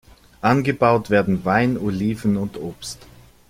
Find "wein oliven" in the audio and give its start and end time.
1.45-2.35